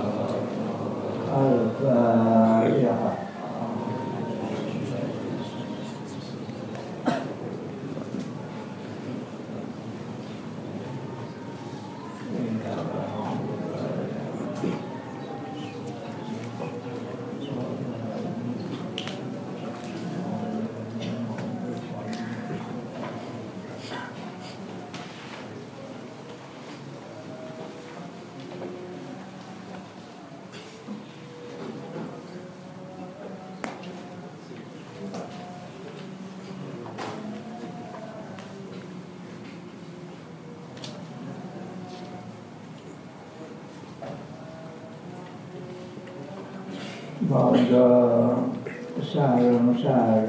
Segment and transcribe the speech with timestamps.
[47.69, 48.49] Santo,
[49.03, 50.28] salvo, salvo.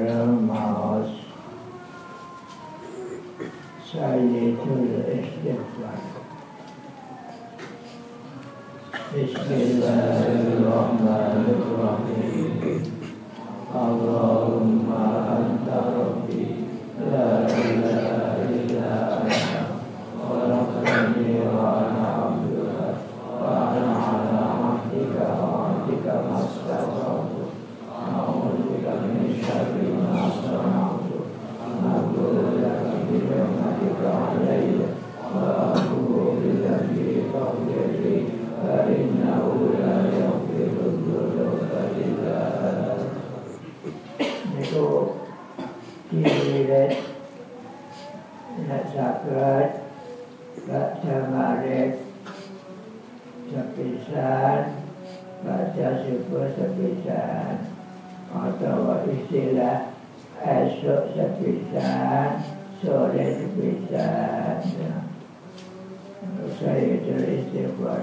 [67.81, 68.01] Istighfar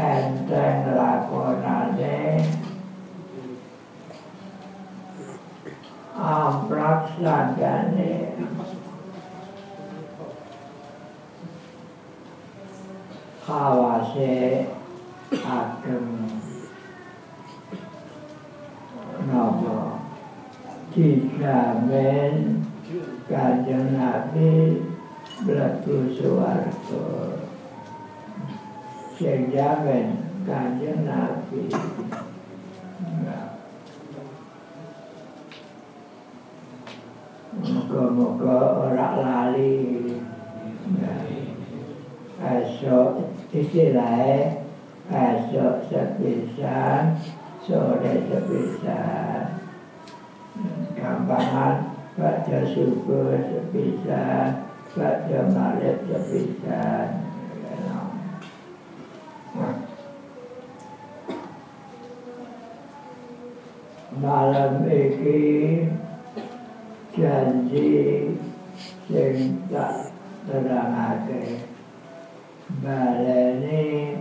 [0.00, 2.46] Enteng lakonane
[6.16, 8.12] Amprak sadane
[13.44, 14.66] Kawase
[15.34, 16.08] ageng
[19.26, 20.00] Napa
[20.94, 22.34] Dijamin
[23.28, 24.54] Kanjeng Nabi
[25.44, 27.39] Mlebu suwarga Sing jamin Kanjeng Nabi
[29.20, 29.36] Nah.
[37.60, 39.76] Moga-moga ora lali.
[42.40, 43.20] Esok
[43.52, 44.64] istilahnya
[45.12, 47.20] esok sepisan,
[47.60, 49.60] sore sepisan.
[50.96, 54.64] Gampangan baca subuh sepisan,
[54.96, 57.29] baca maghrib sepisan.
[64.20, 65.42] Malam iki
[67.18, 67.90] janji
[69.10, 70.14] sing tak
[70.46, 71.66] terangake.
[72.78, 74.14] Baleni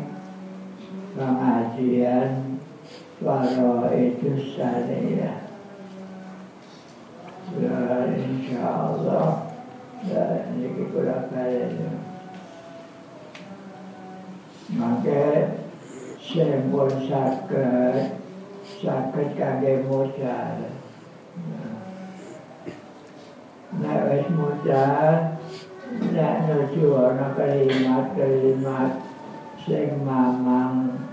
[1.14, 2.58] pengajian
[3.22, 5.50] para itu saya ya
[8.16, 9.52] insyaallah
[10.08, 12.09] ya ini kurang baleni
[14.78, 15.56] maka
[16.22, 18.22] sing pun sakit
[18.82, 20.58] sakit kage modal
[23.70, 25.38] Nek wis modal,
[26.10, 28.98] nek nuju ana kalimat-kalimat
[29.62, 31.06] sing mamang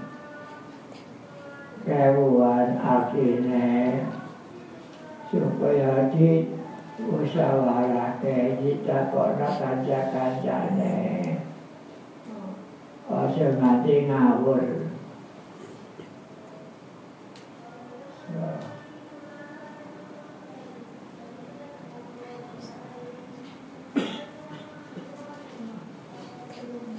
[1.85, 4.09] kewuan artine
[5.29, 6.49] supaya di
[6.97, 11.26] musyawarahke ditakokno kanca-kancane
[13.07, 14.63] Aja nganti ngawur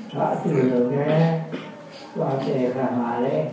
[0.07, 1.11] Sadurunge
[2.15, 3.51] wate kamale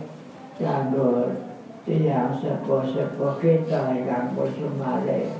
[0.55, 1.35] kanggo
[1.83, 5.35] tiyang sepo-sepo kita ingkang kusumale.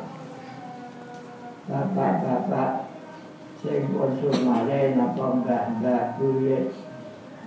[1.66, 2.92] Bapak-bapak
[3.64, 6.20] sing kusumale napa mbah-mbah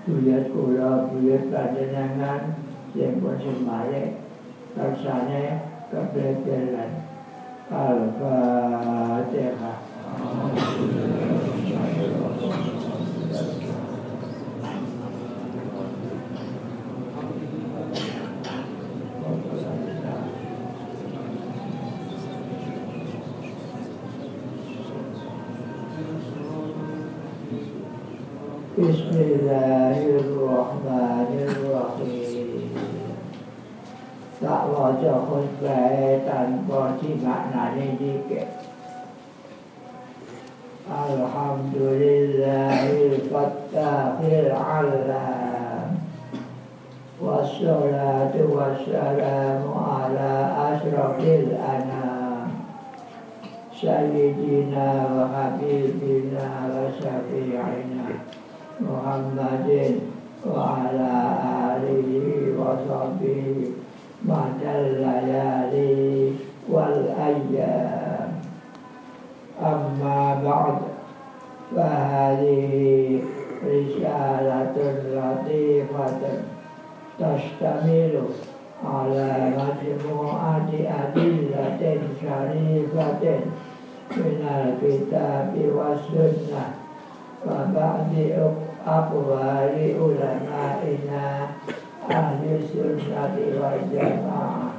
[0.07, 2.41] tujuan kula tujuan panjenengan
[2.95, 4.23] yang bosan maya
[4.79, 7.09] rasanya kebetulan
[7.69, 8.39] alfa
[9.29, 9.79] cekah.
[10.09, 11.18] Amin.
[28.79, 32.49] بسم الله الرحمن الرحيم
[34.41, 38.31] سأل جهد بيتا بوتي معنى نديك
[41.11, 45.91] الحمد لله الفتاح العلام
[47.23, 50.31] والصلاة والسلام على
[50.71, 52.49] أشرف الأنام
[53.81, 58.07] سيدنا وحبيبنا وشفيعنا
[58.81, 60.01] محمد
[60.47, 61.13] وعلى
[61.75, 62.15] آله
[62.59, 63.43] وصحبه
[64.25, 66.33] مدى الليالي
[66.71, 68.31] والأيام
[69.63, 70.79] أما بعد
[71.77, 73.21] فهذه
[73.67, 74.77] رسالة
[75.15, 76.23] لطيفة
[77.19, 78.15] تشتمل
[78.85, 80.71] على مجموعة
[81.03, 83.41] أدلة شريفة
[84.17, 86.65] من الكتاب والسنة
[88.87, 91.57] apuhari ulama ina
[92.09, 94.79] ahli sunnati wal jamaah.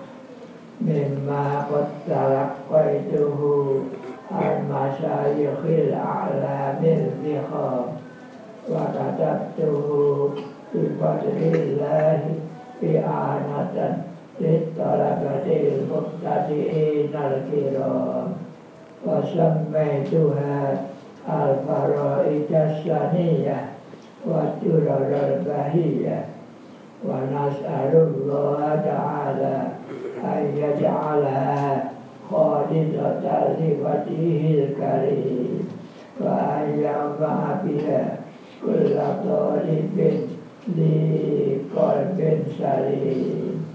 [0.79, 3.83] Mimma kutalak kaituhu
[4.31, 7.99] al-masyayikhil a'lamil zikham
[8.69, 10.39] wa kataktuhu
[10.71, 12.39] di fadlillahi
[12.79, 14.07] fi anatan
[14.39, 18.39] di talagatil muktadi'in al-kiram.
[19.03, 20.87] Wa sammaituha
[21.27, 23.78] al-faraidah saniyah
[24.25, 26.25] والدرر البهية
[27.05, 29.67] ونسأل الله تعالى
[30.23, 31.91] أن يجعلها
[32.31, 33.23] خالصة
[33.59, 35.67] لوجهه الكريم
[36.21, 38.17] وأن ينفع بها
[38.65, 38.95] كل
[39.25, 39.97] طالب
[40.77, 42.19] لقلب
[42.57, 43.65] سليم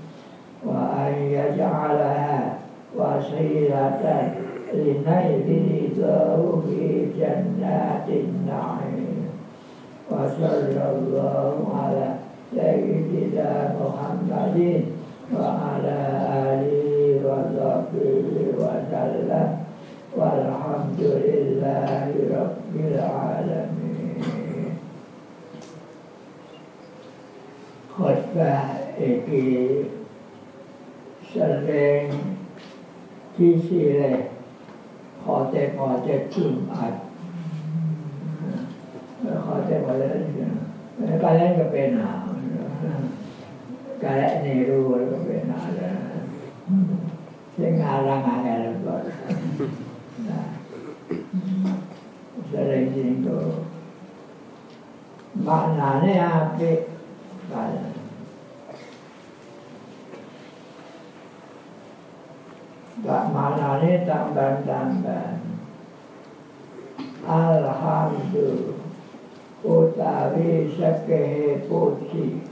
[0.67, 2.59] وأن يجعلها
[2.97, 4.33] وسيلة
[4.75, 8.84] لنيل رضاه في جنات النعيم
[10.12, 12.06] وصلى الله على
[12.56, 13.52] سيدنا
[13.82, 14.58] محمد
[15.34, 15.98] وعلى
[16.50, 16.90] آله
[17.28, 18.26] وصحبه
[18.62, 19.50] وسلم
[20.18, 24.70] والحمد لله رب العالمين
[27.98, 28.54] خطبة
[29.00, 29.84] إكي
[31.34, 32.10] سلين
[33.44, 34.16] ที่สี่เลย
[35.24, 36.94] ขอแต่ขอแต่ขึ้นอัด
[39.43, 40.11] เขาจ้ะไปแล้ว
[41.21, 42.25] ไปแล้วก็เป็นหนาว
[44.03, 44.83] การในรู้
[45.13, 45.97] ก็เป็นหนาวเล้ว
[47.61, 48.95] ยังงานร่างงานอะไรก็
[52.51, 53.41] แสดงจริงตัว
[55.47, 56.23] บ้านหนาเนี่ย
[56.57, 56.79] เป็น
[57.49, 57.55] ไป
[63.07, 65.33] ดับมานานิตังดันดันดัน
[67.29, 68.47] อาลฮัมดุ
[69.65, 71.21] પોતાવી શકે
[71.69, 72.43] પોથી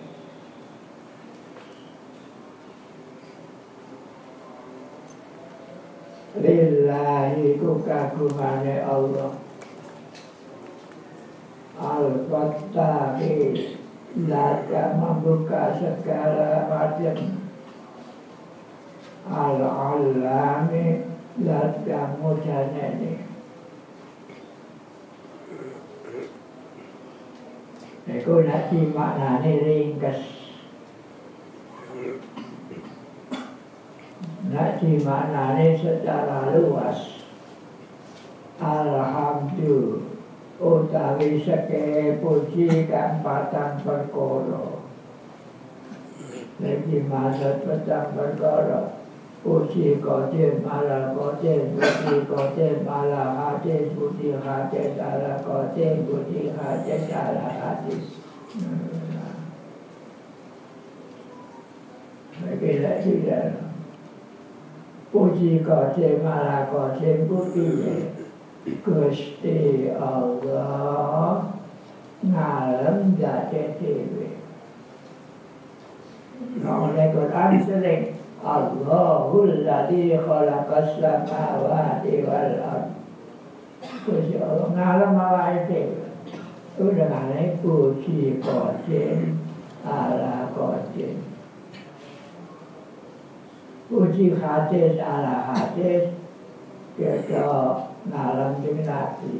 [6.42, 9.36] Lillahi kukagungannya Allah
[11.76, 13.36] Al-Fattahi
[14.16, 17.36] Zaka membuka segala macam
[19.28, 21.04] Al-Alami
[21.44, 23.31] Zaka mujahnya ini
[28.02, 30.20] Itu nanti maknanya ringkas.
[34.50, 37.22] Nabi maknanya secara luas.
[38.58, 40.10] Alhamdulillah.
[40.62, 44.78] Utawi seke puji kan patang perkara.
[46.62, 49.01] Lagi maksud patang perkara
[49.42, 57.50] Puji kodir malah kodir Puji kodir malah hadis Puji hadis ala kodir Puji hadis ala
[57.50, 58.22] hadis
[62.42, 63.74] Lagi-lagi dalam
[65.10, 68.14] Puji Kodim ala Kodim Buktinya
[68.62, 71.50] Gusti Allah
[72.22, 74.38] Ngalem jadi dewi
[76.62, 78.21] Oleh Quran sering Allahul ladhi khalaqas samawati
[82.26, 82.86] wal ard
[84.02, 86.02] Gusti Allah ngalem awal dewi
[86.72, 87.30] Itu dengan
[87.62, 89.38] puji Kodim
[89.86, 91.32] ala Kodim
[93.92, 96.16] Puji hadis ala hadis.
[96.96, 97.48] Kita
[98.08, 99.36] ngalam dengan Nabi.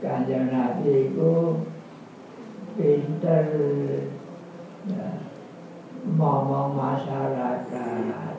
[0.00, 1.32] Kanjeng Nabi itu
[2.80, 3.46] pinter.
[4.88, 5.31] Ya,
[6.06, 8.34] ngomong masyarakat.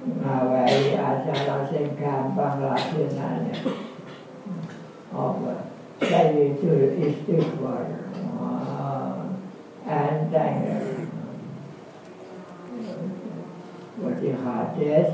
[0.00, 3.54] Ngawai acara sing gampang laksananya.
[5.10, 5.70] Apa?
[6.00, 7.84] Sayyidina itu istighfar
[9.84, 10.56] enteng
[14.00, 15.08] Wati hadis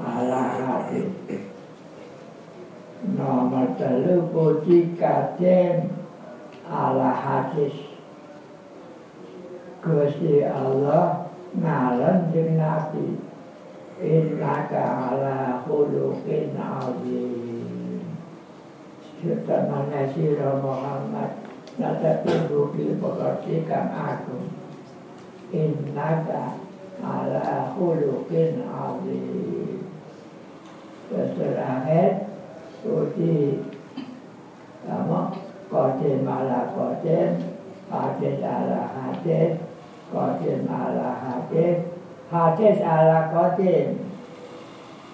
[0.00, 1.12] ala hadis
[3.06, 5.92] Nomor telu puji kaden
[6.64, 7.76] ala hadis
[9.86, 13.22] Gusti Allah ngalan jeung Nabi.
[14.02, 14.82] Innaka
[15.14, 18.02] ala khuluqin azim.
[19.22, 21.46] Setananya sirah Muhammad
[21.78, 24.50] Nada tubuhi pekerti kang agung.
[25.54, 26.58] Innaka
[26.98, 29.86] ala khuluqin azim.
[31.06, 32.26] Terakhir
[32.82, 33.62] Puji
[34.82, 35.22] Kamu
[35.70, 37.30] Qadim ala qadim
[37.86, 39.65] Hadis ala hadis
[40.12, 41.82] Qadim ala hadis
[42.30, 44.06] Hadis ala qadim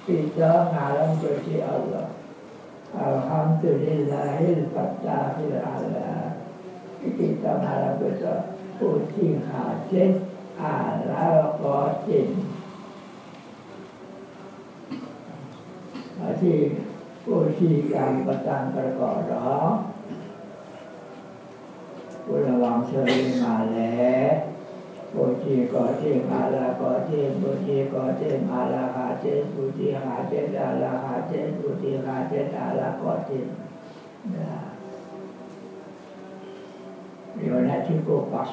[0.02, 2.12] Kita ngalam Gusti Allah.
[2.92, 6.36] Alhamdulillahil fatahil ala
[7.00, 8.34] Kita ngalam Gusti
[8.76, 10.20] Puji hadis
[10.60, 12.30] ala qadim
[16.20, 19.78] Hadis Puji yang petang perkara.
[22.26, 23.70] Kula wangsa lima
[25.12, 32.96] Puji kodim ala kodim Puji kodim ala hadis Puji hadis ala hadis Puji hadis ala
[32.96, 33.52] kodim
[34.32, 34.72] Nah
[37.36, 38.48] Riwayat cukup pas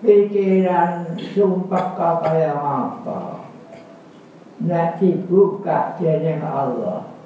[0.00, 1.92] Pikiran sumpah
[2.24, 3.44] kaya apa?
[4.64, 7.19] Nak dibuka jeneng Allah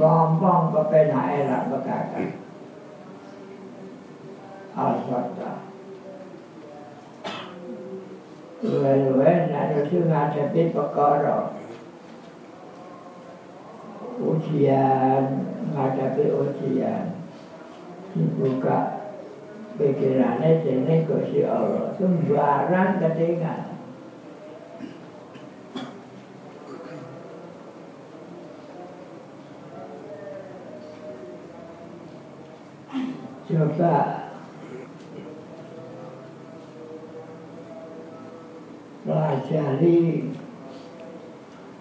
[0.00, 2.24] Gampang kepenak elak berkata
[4.72, 5.60] Al-Fatah
[8.64, 11.52] Luwe-luwe nak nusu ngadepi perkara
[14.24, 15.24] Ujian
[15.76, 17.04] Ngadepi ujian
[18.16, 19.04] Dibuka
[19.76, 23.69] pikirannya sini Gusti Allah sembarang ketinggalan
[33.50, 34.30] coba
[39.02, 40.30] pelajari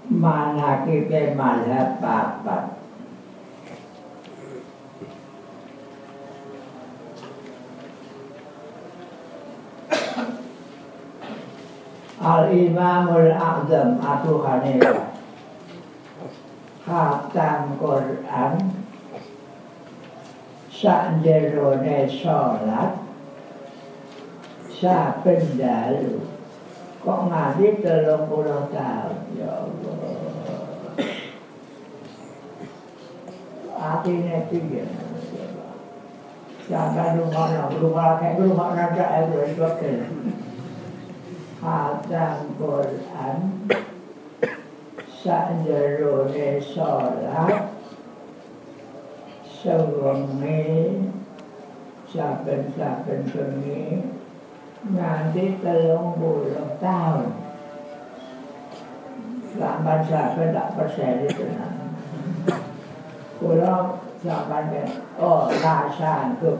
[0.10, 2.82] mana kita mazhab papat
[12.20, 15.14] Al-Imamul A'zam Abu Hanifah
[16.82, 18.79] Khatam Quran
[20.80, 23.04] Sakjerone sholat
[24.72, 26.24] Saben dalu
[27.04, 29.96] Kok nganti telung puluh tahun Ya Allah
[33.76, 34.88] Artinya tiga
[36.72, 39.68] Jangan rumah rumah kayak rumah raja itu itu
[41.60, 43.38] Khatam Quran
[45.12, 47.79] Sakjerone sholat
[49.60, 50.96] sewengi
[52.08, 54.08] saben-saben bengi
[54.88, 57.36] nganti telung puluh tahun.
[59.60, 61.44] Sampai saben tak persen itu
[63.40, 64.88] Kulo sampai
[65.20, 65.52] oh
[66.00, 66.60] sanggup.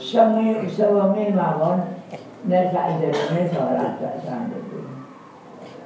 [0.00, 2.00] Sengi sewengi mawon
[2.48, 4.64] nek sak jerone salat tak sanggup.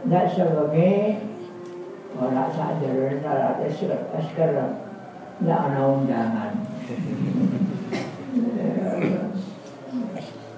[0.06, 1.18] Nek sewengi
[2.14, 4.86] ora sak jerone salat sekarang
[5.42, 6.52] nek ana undangan.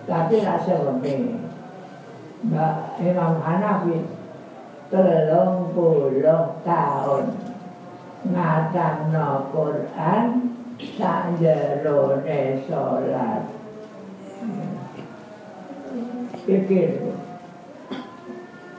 [0.06, 1.40] Tapi rasa sewengi.
[2.46, 4.06] Mbak Imam Hanafi
[4.92, 7.24] telung puluh tahun
[8.30, 10.24] ngatamno Quran
[10.78, 13.42] sak jerone salat.
[16.46, 17.02] Pikir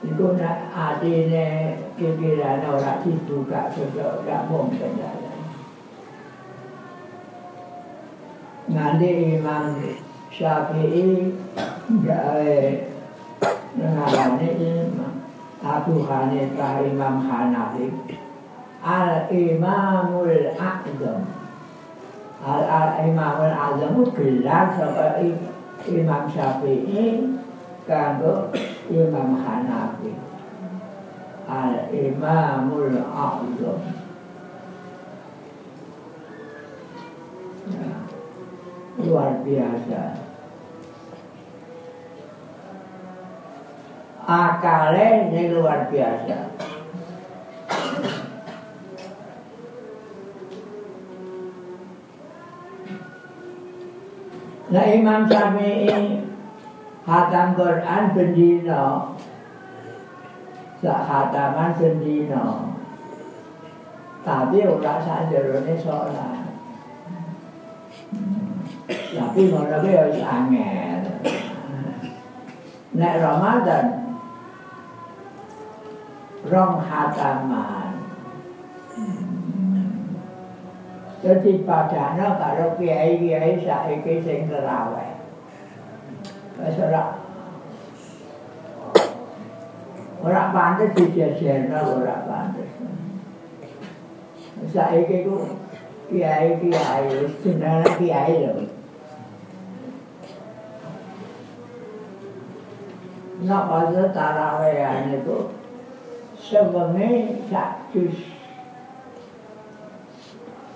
[0.06, 5.42] Iku nak adine pikiran ora dibuka sudah gak mungkin jalan.
[8.70, 9.10] Nanti
[9.42, 9.74] Imam
[10.30, 11.34] Syafi'i
[12.06, 12.58] gawe
[13.74, 15.13] ngarane Imam
[15.66, 17.89] Abu Hanifah Imam Hanafi
[18.86, 21.25] Al Imamul A'zam
[22.46, 25.25] Al Al Imamul A'zam itu gelar sapa
[25.89, 27.34] Imam Syafi'i
[27.89, 28.54] kanggo
[31.48, 33.79] Al Imamul A'zam
[37.72, 37.91] ya,
[39.00, 40.01] luar biasa.
[44.27, 46.51] Akale ini luar biasa.
[54.67, 56.26] Nah Imam Syafi'i
[57.08, 59.16] hatam Quran bendino
[60.84, 62.76] Sak hataman bendino
[64.28, 66.44] Tapi ora sajerone sholat
[69.18, 71.02] Tapi ngono ki wis angel.
[72.94, 73.86] Nek Ramadan
[76.46, 77.92] Rong hataman
[81.18, 85.16] Jadi padahal kalau kiai-kiai saiki sing terawih.
[86.58, 87.04] Wis ora
[90.26, 92.70] ora pantes dijejerno ora pantes.
[94.74, 95.38] Saiki ku
[96.10, 98.66] kiai-kiai wis jenenge kiai lho.
[103.46, 105.54] Nak pada tarawehan itu
[106.42, 108.34] sebenarnya sak jus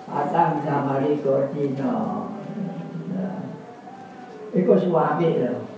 [0.06, 2.30] Atang sama Riko Cino
[4.54, 5.71] Iku suami lho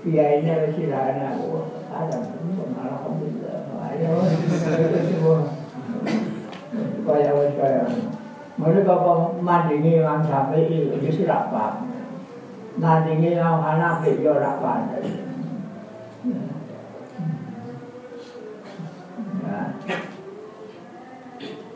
[0.00, 1.36] Ini mesti lah anak
[1.92, 2.16] Ada
[2.72, 3.58] malah Alhamdulillah
[3.92, 4.12] Ayo
[7.04, 7.84] Kaya wis kaya
[8.56, 11.92] Mereka apa mandingi Imam Syafi'i itu sirak paham
[12.80, 14.88] Mandingi Imam Hanafi yo rak paham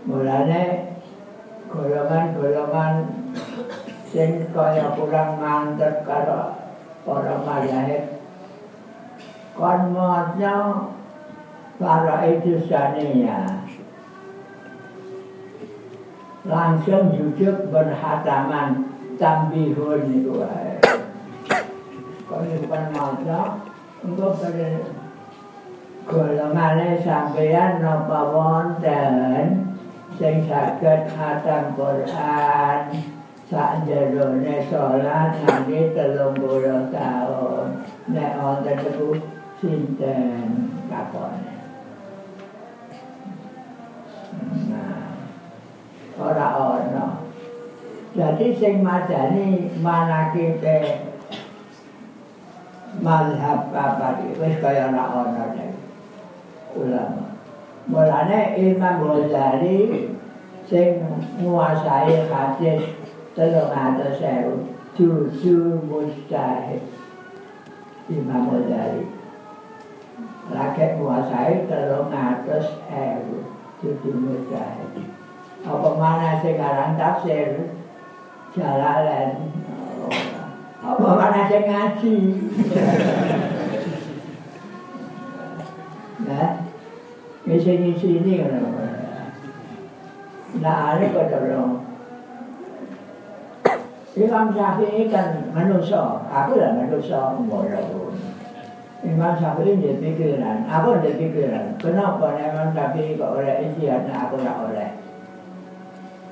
[0.04, 0.64] Mulane
[1.68, 2.94] golongan-golongan
[4.08, 6.63] sing kaya kurang mantep karo
[7.04, 8.04] para mazhab
[9.54, 10.56] kon maca
[11.76, 13.64] para itu sania
[16.44, 18.88] langsung jujuk berhataman
[19.20, 20.32] tambihun itu
[22.24, 23.40] kalau bukan maca
[24.04, 24.68] engkau pada
[26.04, 29.72] golongannya sampeyan napa wonten?
[30.14, 32.80] Sing saged khatam Quran
[33.44, 37.68] sak jerone salat nganti 30 taun
[38.08, 39.08] nek wonten iku
[39.60, 40.48] sinten
[40.88, 41.52] kapone?
[44.72, 45.12] Nah
[46.16, 47.06] ora ono.
[48.14, 51.10] Jadi sing madani manakite
[53.02, 55.44] mazhab apa wis kaya ora ono
[56.80, 57.24] ulama.
[57.84, 60.08] Mulane Imam Ghazali
[60.64, 61.04] sing
[61.44, 62.93] nguasai hadis
[63.34, 64.54] telung atus sewu
[64.94, 66.82] tujuh mustahil
[68.06, 69.10] Imam Ghazali
[70.44, 73.42] Rakyat nguasai telung atus sewu
[73.82, 75.10] tujuh mustahil
[75.66, 77.74] Apa mana sekarang tafsir
[78.54, 79.50] Jalalan
[80.78, 82.16] Apa mana sing ngaji
[86.22, 86.50] Nah
[87.44, 88.62] ngisi-ngisi ini kan
[90.54, 91.83] Nah, ini kok tolong
[94.14, 98.14] Imam Syafi'i kan manusia, aku lah manusia walaupun
[99.02, 104.56] Imam Syafi'i dia pikiran, aku dia pikiran Kenapa Imam Syafi'i kok oleh istihad, aku tak
[104.70, 104.90] oleh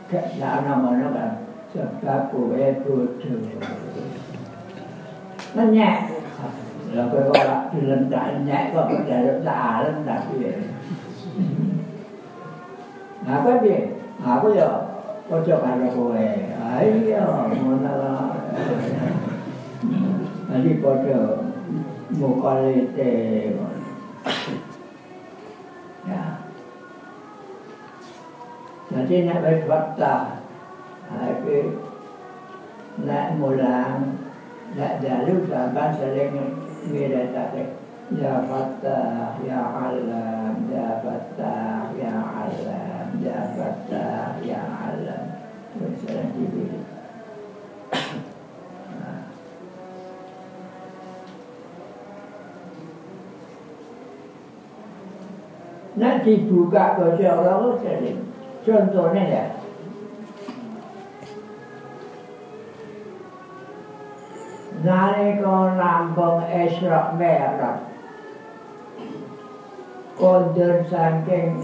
[0.06, 1.30] Tak nama-nama kan
[1.74, 3.42] Sebab kue bodoh
[5.58, 6.22] Menyek
[6.92, 10.36] Lalu kalau dilentak nyek kok pada tak alam tapi
[13.26, 13.80] Apa dia?
[14.22, 14.70] Aku ya
[15.30, 16.28] ojo karo kowe.
[16.72, 17.22] Ayo
[17.62, 17.94] ngono
[20.48, 21.20] Nanti padha
[22.16, 23.12] mukalete.
[26.02, 26.22] Ya.
[28.92, 30.14] Jadi nak wis waktu
[31.12, 31.58] Aku
[33.04, 34.20] nak mulang
[34.76, 36.56] nak jalu sampai sering
[36.88, 37.56] mira tak
[38.12, 45.11] Ya Fattah, Ya Alam, Ya Fattah, Ya Alam, Ya Fattah, Ya Alam.
[55.92, 58.20] Nah dibuka ke Allah jadi
[58.64, 59.44] contohnya ya.
[64.82, 67.86] Nalika lambung Isra Mi'raj
[70.18, 71.54] kondur saking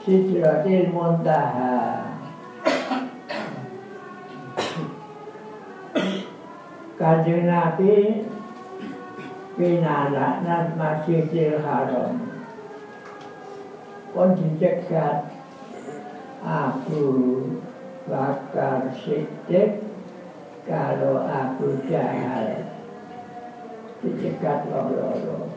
[0.00, 2.05] Sidratil Muntaha
[6.96, 8.24] Kanjeng Nabi
[9.60, 12.16] pinanakna Masjidil Haram
[14.16, 15.28] pun dicegat
[16.40, 17.04] Abu
[18.08, 19.84] Bakar Siddiq
[20.64, 22.64] kalau Abu Jahal
[24.00, 25.52] dicegat loro-loro.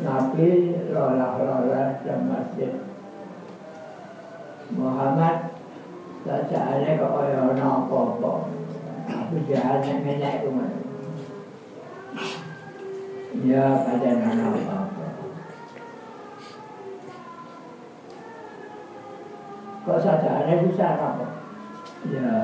[0.00, 0.48] Nabi
[0.96, 2.72] lolah-lolah ke masjid.
[4.72, 5.60] Muhammad
[6.24, 8.32] kok kaya ana apa-apa.
[13.44, 15.06] Ya kadang ana apa-apa.
[19.84, 21.44] Kok sajaane bisa apa?
[22.08, 22.36] Ya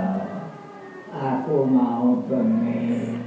[1.08, 3.24] aku mau pengen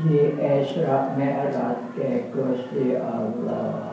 [0.00, 3.89] di Isra Mi'raj ke Gusti Allah.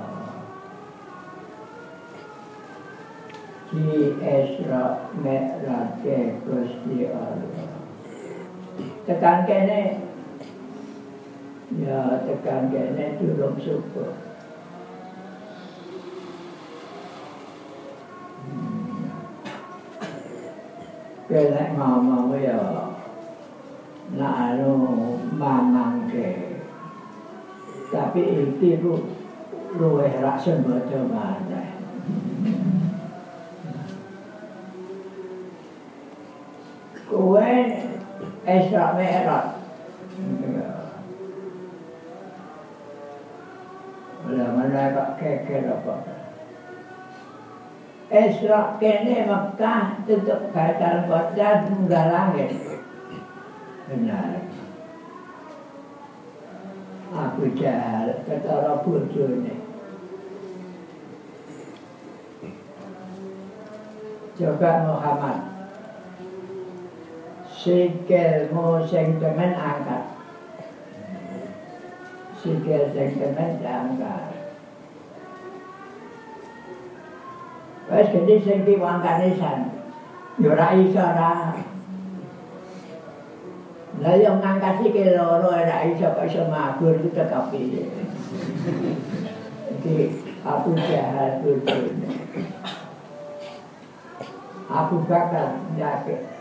[3.77, 7.77] Di Isra Mi'raj ke Gusti Allah.
[9.05, 10.01] Tekan kene
[11.77, 14.17] ya tekan kene durung syukur.
[21.29, 22.97] Kena ngomong ya
[24.17, 24.73] nak anu
[25.37, 26.57] mamang ke
[27.87, 28.99] tapi iki ku
[29.79, 31.46] luwih rak sembodo maneh
[38.47, 39.47] Isra Mi'raj
[44.27, 45.93] Bila mana kok keker apa
[48.07, 52.55] Isra kene Mekah tutup batal batal munggah langit
[53.87, 54.43] benar.
[57.15, 59.55] Abu Jahal ketara bojone.
[64.37, 65.56] Coba Muhammad.
[67.67, 70.15] Sikilmu sing temen angkat.
[72.39, 74.31] Sikil sing temen angkat.
[77.91, 79.83] Wes gede sing diwangkane san.
[80.39, 81.59] Yo ora iso ora.
[83.99, 87.83] Lah yang ngangkat sikil loro ora iso kok iso mabur itu tetep piye.
[89.75, 89.95] Iki
[90.47, 92.15] Abu Jahal bojone.
[94.71, 96.36] Abu Bakar nyake.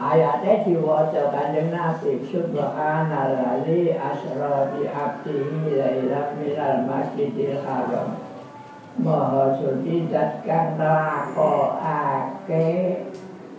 [0.00, 3.68] Ayatnya diwaca kanjeng Nabi Subhanallah
[4.00, 8.16] asra bi abdihi lailam minal masjidil haram
[8.96, 12.64] Maha suci dat kang lakokake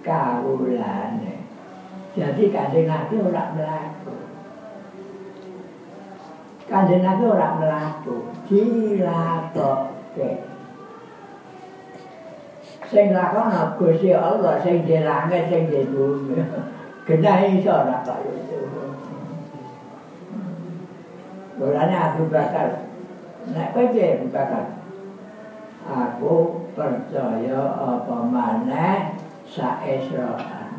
[0.02, 1.46] kawulane
[2.18, 4.18] Jadi kanjeng Nabi ora mlaku.
[6.68, 10.51] Kanjeng Nabi ora mlaku, dilakoke.
[12.92, 16.36] Sing lakono Gusti Allah sing di langit sing di bumi.
[17.08, 18.60] Genah iso ora kaya itu.
[21.56, 22.84] Mulane Abu Bakar
[23.48, 24.66] nek kowe Abu Bakar
[25.88, 26.36] aku
[26.76, 29.16] percaya apa maneh
[29.48, 30.70] sak Isra'an.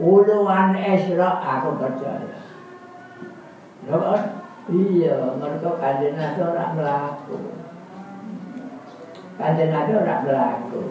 [0.00, 2.40] Puluhan Isra aku percaya.
[3.84, 4.16] Lho
[4.72, 7.61] iya, mereka kanjeng Nabi ora mlaku.
[9.40, 10.82] Kanjeng Nabi ora mlaku.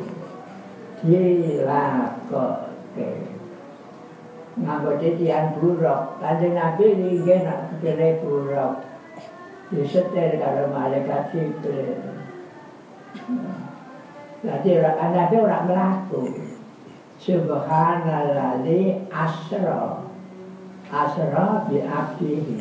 [1.05, 2.61] Dilakoke.
[4.57, 6.17] Nganggo titian buruk.
[6.17, 8.81] Kanjeng Nabi inggih nak kene buruk.
[9.71, 12.01] Disetir karo malaikat Jibril.
[14.41, 14.71] Jadi
[15.13, 16.21] Nabi ora mlaku.
[17.21, 20.01] Subhanalladzi asra
[20.89, 22.57] asra bi abdihi.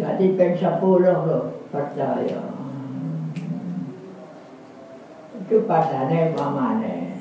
[0.00, 2.59] Jadi peng sepuluh loh percaya.
[5.50, 7.18] Itu padane mamane.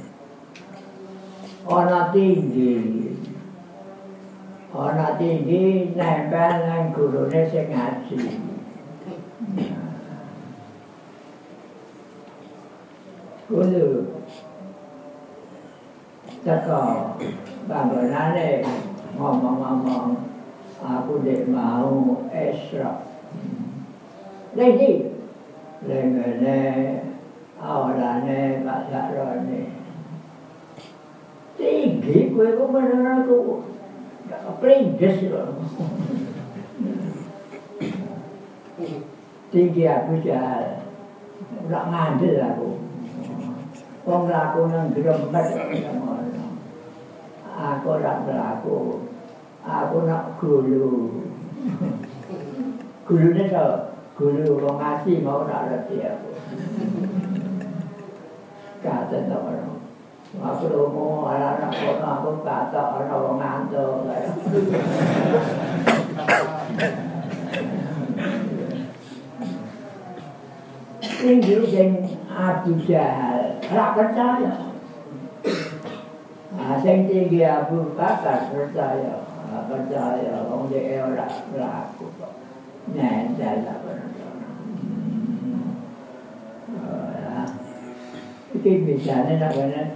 [1.65, 2.77] Ana tinggi.
[4.69, 8.21] Ana tinggi nempel nang gurune sing ngaji.
[13.49, 14.13] Kudu
[16.45, 17.17] teko
[17.65, 18.61] bangunane
[19.17, 20.21] ngomong-ngomong
[20.77, 23.01] aku dek mau esra.
[24.53, 25.17] Lagi
[25.81, 27.08] lengene
[27.59, 29.61] awalane Pak Sakrone.
[31.59, 33.37] Tinggi kowe kok bener aku
[34.63, 35.47] pringges kok.
[39.51, 40.87] Tinggi aku jahal.
[41.67, 42.69] Ora ngandel aku.
[44.07, 46.45] Wong laku nang grembet ngono.
[47.59, 49.03] Aku ora mlaku.
[49.67, 51.11] Aku nak gulu.
[53.03, 53.67] Gulune to,
[54.15, 56.29] gulu wong ngaji mau ora ngerti aku.
[58.79, 59.65] Kata to ora.
[60.29, 64.07] Aku romo anak kono aku kata ana wong ngantuk.
[71.19, 71.89] Tinggi sing
[72.31, 74.53] Abu Jahal, ora percaya.
[76.55, 82.33] Ah, sing tinggi Abu Bakar percaya, ah, percaya wong dia ora berlaku kok.
[82.95, 84.35] Nyantai lah penonton.
[86.79, 87.43] Oh, ya.
[88.59, 89.87] Iki bisane nak bener.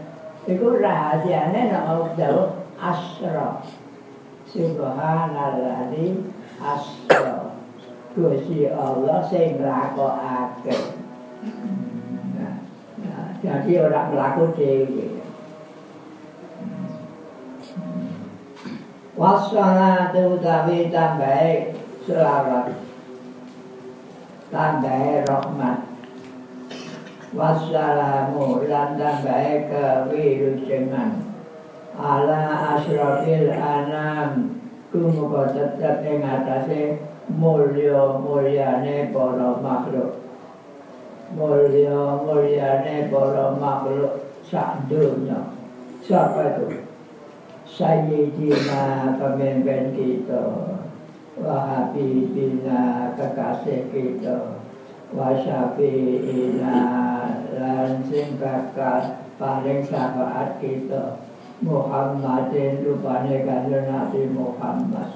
[0.48, 3.60] Iku rahasiane mau jauh asra.
[4.48, 6.32] Subhanalladzi
[6.64, 7.60] asra.
[8.16, 10.76] Gusti Allah sing nglakokake.
[13.44, 15.08] Jadi orang melaku dhewe.
[19.20, 21.76] Wassalatu utawi tambahe
[22.08, 22.72] selawat.
[24.48, 25.93] Tambahe rahmat.
[27.34, 31.34] Wassalamu lan tambahe kewilujengan.
[31.98, 34.62] Ala asrafil anam
[34.94, 37.02] kumuka tetep ing atase
[37.34, 40.22] mulya mulyane para makhluk.
[41.34, 45.50] Mulya mulyane para makhluk sak dunya.
[46.06, 46.86] Siapa itu?
[47.74, 50.46] Sayyidina pemimpin kita
[51.34, 54.62] Wahabibina kekasih kita
[55.10, 56.78] Wasyafi'ina
[57.54, 61.22] lan sing bakal paling syafaat kita
[61.64, 65.10] Muhammadin rupane kanjeng Nabi Muhammad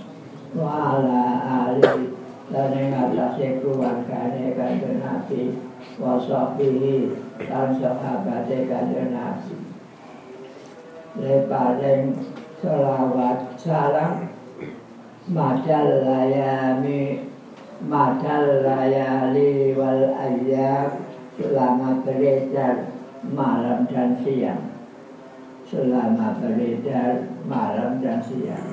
[0.56, 1.24] wa ala
[1.68, 2.14] ali
[2.48, 5.60] dan ing atase keluargane kanjeng Nabi
[6.00, 7.18] wa sahbihi
[7.50, 9.56] lan sahabate kanjeng Nabi
[11.18, 12.14] Le paling
[12.62, 14.30] selawat salam
[15.26, 17.26] madal layami
[17.82, 21.07] madal layali wal ayyam
[21.38, 22.90] selama beredar
[23.22, 24.74] malam dan siang.
[25.70, 28.66] Selama beredar malam dan siang.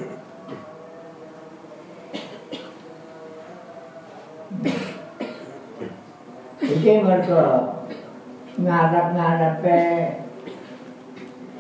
[6.65, 7.45] Iki mereka
[8.57, 9.83] ngarep-ngarepe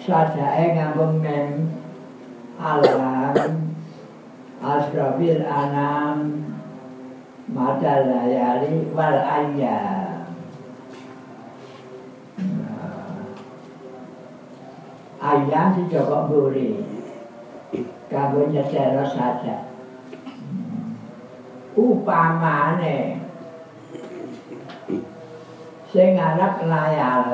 [0.05, 1.69] sadake ngambung mem
[2.61, 3.35] alam
[4.61, 6.45] asrafil anam
[7.51, 10.04] madal layali wal ayyam
[15.25, 16.71] ayam di cokok buri
[18.13, 19.73] kanggo nyedero saja.
[20.21, 21.01] Hmm.
[21.73, 23.25] Upamane.
[25.89, 27.27] Sing arep layar.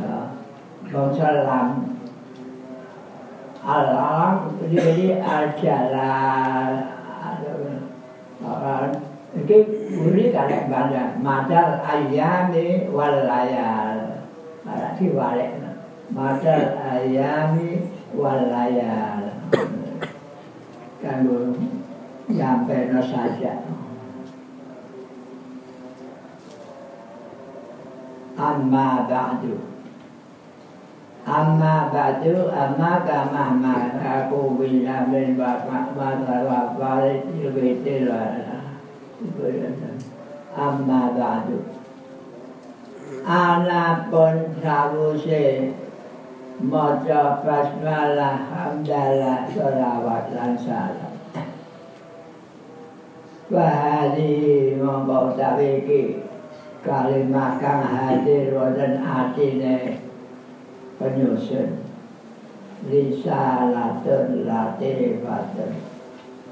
[0.00, 0.32] Ah,
[0.86, 1.98] Bonsalam
[3.60, 6.72] Alam Jadi Al-Jalal
[9.34, 9.56] Ini
[9.90, 11.08] Ini karek banyak.
[11.18, 13.89] Madal ayami Walayal
[14.64, 15.52] kalek banyak
[16.12, 19.56] madal ayami wal layal Berarti balik Madal ayami wal layal
[21.00, 21.56] Kalau
[22.28, 23.54] nyampe no saja
[28.36, 29.56] Amma ba'du
[31.24, 36.36] Amma ba'du amma kama ma aku bila min bapak mata
[36.76, 37.80] balik lebih
[40.52, 41.79] Amma ba'du Ana
[44.10, 45.74] pun sawuse
[46.60, 51.14] Maca basmalah hamdalah salawat lan salam
[53.50, 56.30] Wahadi mongko tawiki
[56.80, 60.00] Kalimah kang hadir wonten atine
[60.96, 61.84] penyusun.
[62.88, 65.72] Risalatun latifatun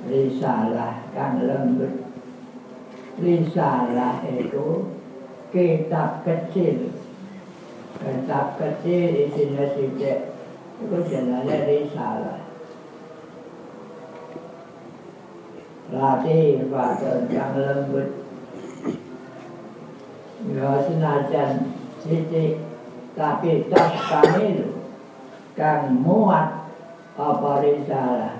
[0.04, 2.12] risalah kang lembut.
[3.16, 4.97] Risalah itu
[5.48, 6.92] kitab kecil
[7.96, 10.36] kitab kecil isinya sidik
[10.78, 12.40] itu jenenge risalah
[15.88, 18.08] latifatun kang lembut
[20.52, 21.72] ya senajan
[22.04, 22.60] sidik
[23.16, 24.84] tapi tas kamil
[25.56, 26.70] kang muat
[27.16, 28.38] apa risalah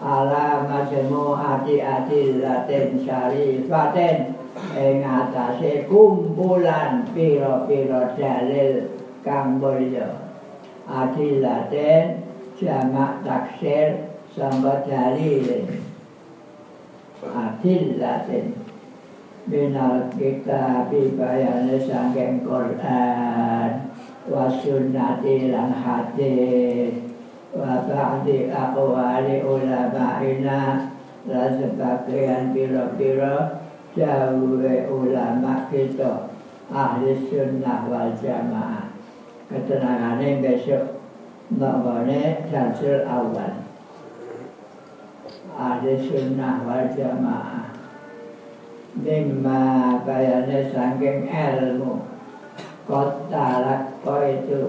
[0.00, 8.90] ala majmu ati ati latin syarifaten ing atase kumpulan pira-pira dalil
[9.22, 10.10] kang mulya.
[10.90, 12.26] Ati latin
[12.58, 15.70] jamak taksir samba dalil.
[17.22, 18.58] Ati latin
[19.46, 23.70] minal kitab bayane sangking Quran
[24.26, 26.94] wa sunnati lan hadis.
[27.50, 30.90] Wa ba'di aqwali ulama'ina
[31.26, 33.58] la sebagian pira-pira
[33.96, 36.30] jauhe ulama kita
[36.70, 38.86] ahli sunnah wal jamaah
[39.50, 41.02] ketenangane besok
[41.50, 43.66] nambane jansil awal
[45.58, 47.74] ahli sunnah wal jamaah
[48.94, 52.06] mimma bayane sangking ilmu
[52.86, 54.62] kota lakko itu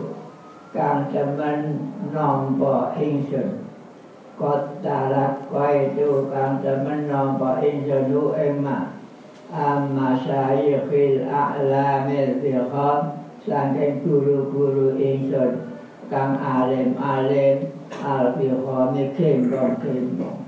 [0.74, 3.66] kang temen nompo ingsun
[4.38, 9.01] kota lakko itu kang temen nompo ingsun hu ema
[9.52, 15.76] amma sayikhil a'lamil bilkham saking guru-guru ingsun
[16.08, 17.68] kang alim-alim
[18.00, 20.42] al-bilkham kembang-kembang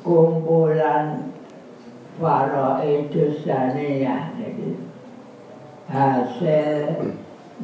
[0.00, 1.30] kumpulan
[2.16, 4.78] faraidus saniyah niki
[5.86, 7.14] hasil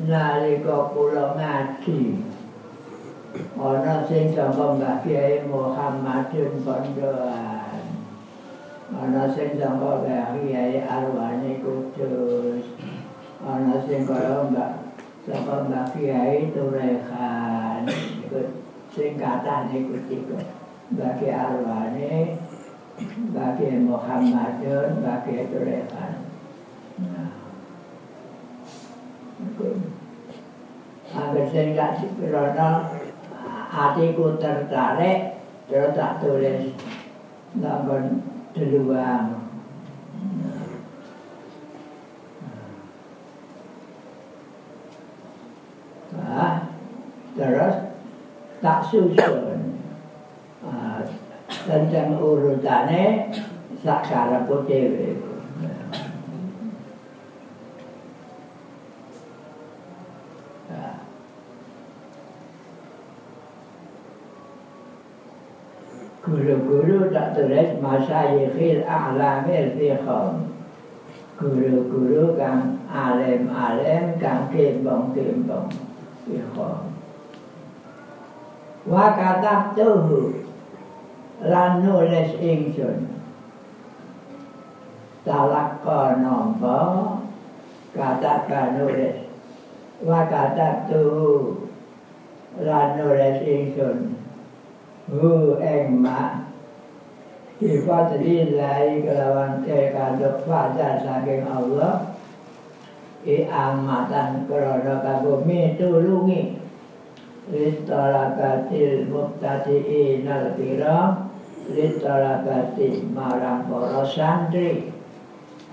[0.05, 2.21] nalika kula ngaji
[3.57, 7.85] ana sing saka Mbah Kiai Muhammadun Pondoan
[8.93, 12.65] ana sing saka Mbah Kiai Arwani Kudus.
[13.45, 14.73] Ana sing kaya Mbah
[15.27, 17.85] saka Mbah Kiai Turekan
[18.25, 18.41] iku
[18.95, 20.41] singkatan iku tiga
[20.97, 22.39] bagi arwane
[23.35, 26.15] bagi Muhammadun bagi Turekan
[27.03, 27.31] nah.
[31.17, 32.69] Agar saya karena
[33.77, 35.37] hatiku tertarik
[35.69, 36.73] terus tak tulis
[37.61, 38.25] namun
[38.57, 39.37] deluang
[46.17, 46.65] nah,
[47.37, 47.87] terus
[48.65, 49.61] tak susun.
[51.67, 53.31] Tentang urutannya
[53.83, 55.26] sak karepku dhewe.
[66.37, 70.53] Guru-guru tak tulis masyayikhil a'lamil fikham.
[71.41, 75.73] Guru-guru kang alim-alim kang kembang-kembang
[76.29, 76.93] fikham.
[78.85, 80.45] Wa katab tuhu
[81.41, 83.09] lan nulis ingsun
[85.25, 87.17] talaka nampa
[87.97, 89.25] kata nulis
[90.05, 91.09] wa kata tu
[92.61, 94.26] lan nulis ingsun
[95.11, 96.43] hu ing ma.
[97.57, 102.13] Sifat lillahi kelawan tekaduk fajar saking Allah.
[103.27, 106.63] I amatan krono kanggo mitulungi
[107.51, 111.27] Litolakatil muktadi'in al-kiram
[111.67, 114.95] Litolakati marang para santri.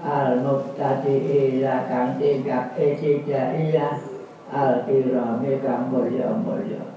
[0.02, 4.02] Al-muktadi'i lakang tingkap etidaiyah
[4.50, 6.93] Al-kirami kang mulya-mulya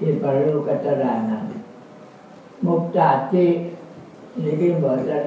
[0.00, 1.46] Diperlu keterangan
[2.64, 3.74] Muktadi
[4.34, 5.26] Ini buatan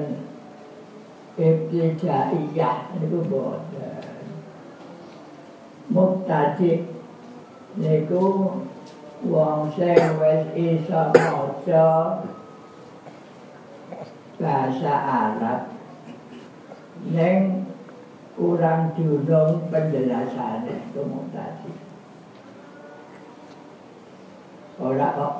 [1.37, 4.03] Ibtidaiyah Ini buatan
[5.87, 6.97] Muktadi
[7.77, 8.57] niku
[9.25, 11.85] wong sing wis isa maca
[14.37, 15.61] bahasa Arab
[17.09, 17.65] ning
[18.37, 21.66] kurang diundang penjelasannya komutasi
[24.77, 25.33] ora kok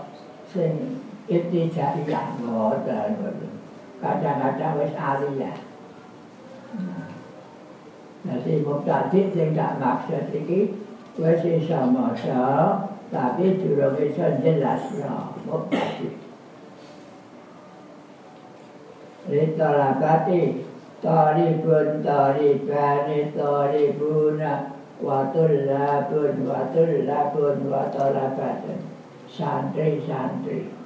[0.50, 0.98] sing
[1.30, 3.14] itu jadi yang ngoten
[4.02, 5.58] kadang-kadang wis aliyah
[8.28, 10.74] Jadi muktadi sing gak maksud iki
[11.16, 12.76] wis iso maca
[13.14, 16.12] tapi durung iso jelasno mukti
[19.28, 20.66] Ritalakati
[21.04, 24.72] taribun taribani taribuna
[25.04, 27.58] watullabun watullabun
[29.28, 30.78] santri-santri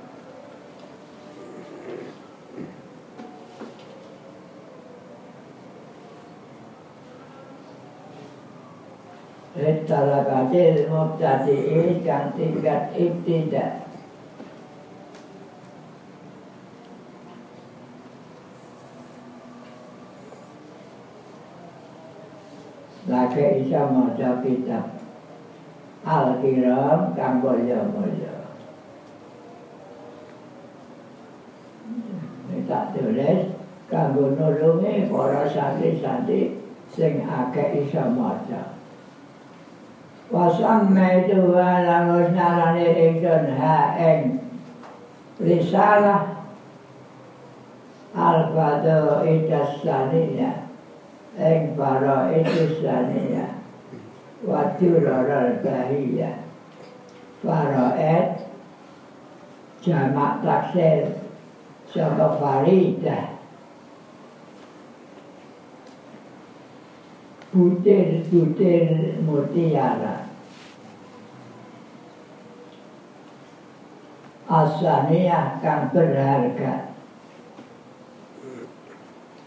[9.91, 13.83] Talakatil mubtadi'i kang tingkat ibtidak
[23.11, 24.95] Lagi isa maca kitab
[26.07, 28.30] Al-Kiram kang mulya-mulya
[32.71, 33.51] Tak tulis
[33.91, 36.55] kanggo nulungi para santri-santri
[36.87, 38.79] sing akeh isa maca.
[40.31, 44.39] Wasammaitu wa langus narani ingsun ha ing
[45.43, 46.47] risalah.
[48.15, 50.71] Al-fadu itas saniyah
[51.35, 53.51] ing para itas saniyah
[54.47, 56.39] wa turar bahiyah
[57.43, 58.47] faraid
[59.83, 61.20] jamak taksir
[61.91, 63.35] saka faridah
[67.51, 70.31] butir-butir mutiara.
[74.51, 76.91] Asaniyah kang berharga.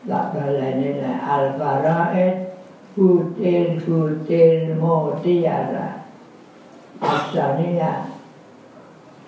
[0.05, 2.53] Tak balai ini Al-Faraid
[2.93, 6.05] Kutil Mutiara
[7.01, 8.13] Asalnya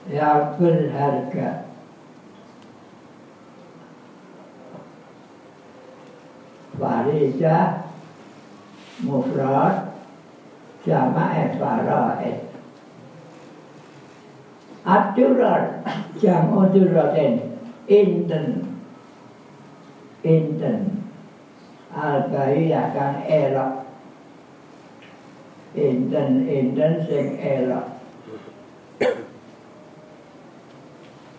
[0.04, 1.64] Yang berharga
[6.78, 7.88] Faridah
[9.04, 9.96] Mufrad
[10.86, 12.46] Jamaah Faraid
[14.86, 15.82] Aturan
[16.22, 17.58] Jamu Duratin
[17.90, 18.78] Inten
[20.22, 21.02] Inten
[21.90, 23.72] Al-Bahiyah kang elok
[25.74, 27.98] Inten Inten sing elok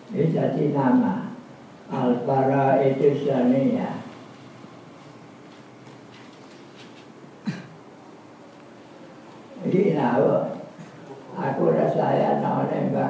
[0.08, 1.32] Ini jadi nama
[1.88, 3.96] Al-Bara itu Saniyah
[9.64, 10.28] Jadi tahu
[11.38, 12.40] Aku rasanya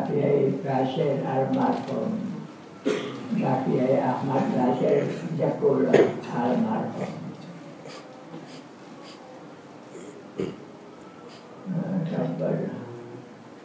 [0.09, 2.11] nolnya Mbak Kiai Basir Almarhum
[3.37, 5.05] Mbak Kiai Ahmad Basir
[5.37, 5.89] Jakul
[6.33, 7.13] Almarhum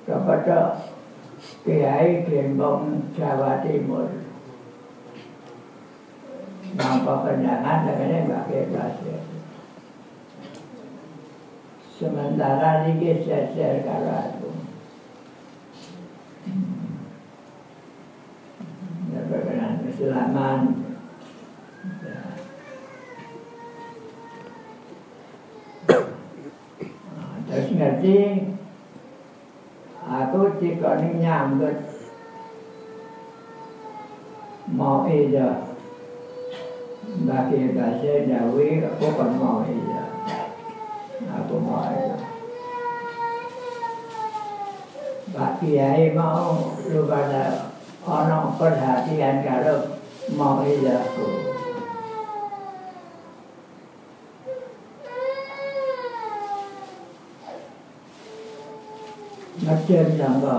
[0.03, 0.59] Kepada
[1.63, 4.11] Kiai Gembong Jawa Timur
[6.75, 9.21] Nampak pendangan dengan Mbak Kiai Basir
[11.93, 14.62] Sementara ini seser kalau aku
[19.13, 20.59] Ya berkenan keselamatan
[27.43, 28.19] Terus ngerti?
[30.03, 31.77] Aku dikoni nyambut.
[34.73, 35.69] Mau ida
[37.27, 40.03] Bagi bahasa Jawi Aku kan mau ida
[41.29, 42.32] Aku mau ida
[45.34, 47.73] Pak Kiai mau Rupanya
[48.05, 49.97] Orang perhatian kalau
[50.38, 51.53] Mau ida aku
[59.63, 60.57] macam sama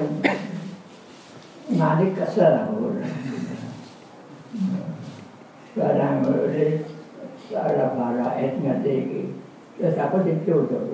[1.71, 2.99] ngadik kesel aku.
[5.71, 6.99] Sekarang udah
[7.51, 9.23] Salah para et ngerti iki.
[9.75, 10.87] Terus apa dicoba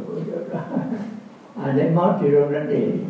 [1.57, 3.05] Ada mau tiru nanti.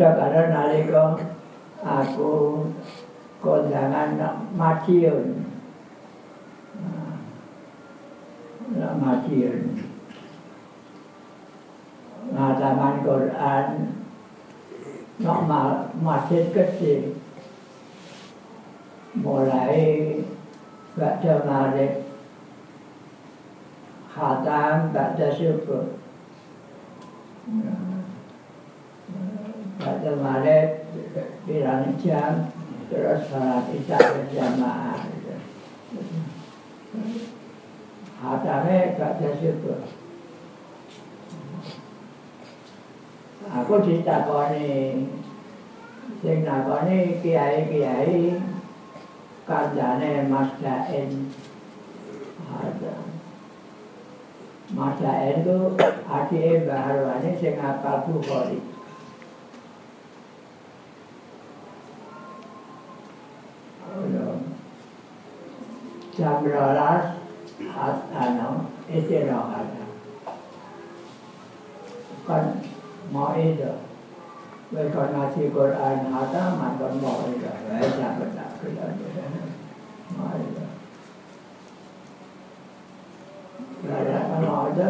[0.00, 1.12] Pada kada nalika
[1.84, 2.64] aku
[3.44, 4.16] kondangan
[4.56, 5.44] Madiun.
[8.96, 9.60] Madiun.
[12.30, 13.66] ngataman Quran
[15.20, 15.40] nok
[16.00, 17.20] masjid kecil
[19.20, 20.16] mulai
[20.96, 22.08] baca maghrib
[24.08, 25.98] khatam baca syukur
[27.50, 27.89] baca
[30.20, 30.84] maghrib
[31.48, 32.52] pirang jam
[32.92, 35.00] terus salat isya berjamaah
[38.20, 39.80] khatamnya baca syukur.
[43.50, 45.08] Aku ditakoni
[46.20, 48.36] sing nakoni kiai-kiai
[49.48, 50.52] kancane Mas
[52.50, 52.94] ada.
[54.70, 55.74] Mas Daen itu
[56.06, 58.69] adike Mbah Harwani sing apal Bukhari
[66.20, 67.16] jam rolas
[68.12, 69.72] anu istirahat
[72.28, 72.44] kan
[73.08, 73.72] mau itu
[74.68, 78.84] mereka ngasih Quran hataman kan mau itu baca baca baca
[80.12, 80.64] mau itu
[83.80, 84.88] ada kan ada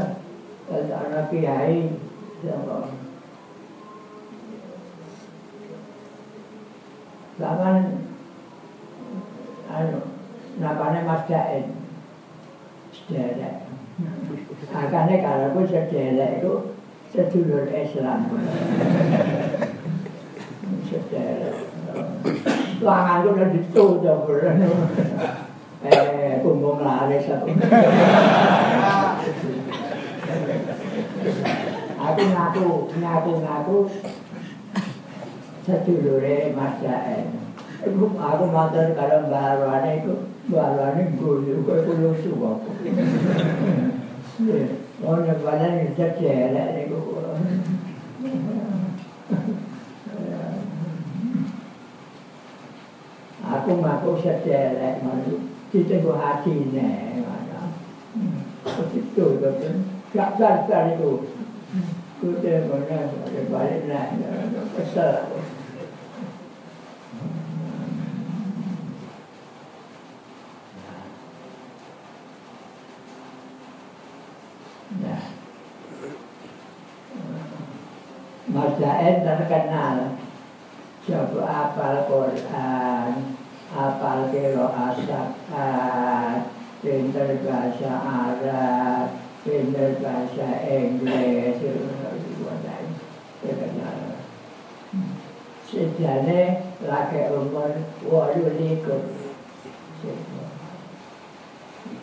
[0.67, 1.95] ada anak kiai
[2.43, 2.91] siapa
[7.41, 8.05] Zaman
[9.71, 10.10] anu
[10.61, 11.73] namanya Mas Daen
[12.93, 13.65] sederek
[14.71, 16.53] akhirnya kalau aku sederek itu
[17.11, 18.31] sedulur Islam.
[20.87, 21.55] Sederek.
[22.81, 24.31] Langan udah ditutup.
[25.81, 27.57] Eh, kumbung laris aku.
[32.01, 32.69] aku ngaku,
[33.01, 33.79] ngaku, ngaku
[35.65, 37.50] sedulure Mas Jaen.
[37.81, 40.15] Iku aku matur karo Mbak Arwane iku
[40.53, 42.59] Mbak Arwane guyu kok iku lucu kok.
[45.01, 47.01] Oh, nek badan iki celek niku.
[53.41, 55.49] Aku ngaku sejelek malu.
[55.73, 56.69] Kita ku hati.
[58.61, 59.75] Begitu betul.
[60.13, 61.33] Gak sadar itu.
[62.21, 63.09] Kita mana
[63.49, 64.07] balik lah.
[64.77, 65.41] Kesal aku.
[75.01, 75.23] Nah.
[78.51, 80.19] Masain terkenal
[81.07, 83.39] Coba apal Quran
[83.71, 86.51] Apal kiro asakat
[86.83, 89.15] Pinter bahasa Arab
[89.47, 91.63] Pinter bahasa Inggris
[93.39, 93.99] Terkenal
[96.01, 97.77] Sejane laki umur
[98.09, 99.05] walu likur